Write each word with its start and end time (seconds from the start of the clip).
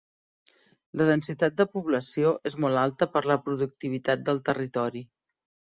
La 1.01 1.05
densitat 1.09 1.59
de 1.61 1.67
població 1.75 2.33
és 2.53 2.59
molt 2.67 2.83
alta 2.87 3.11
per 3.17 3.25
la 3.35 3.41
productivitat 3.47 4.27
del 4.31 4.45
territori. 4.53 5.07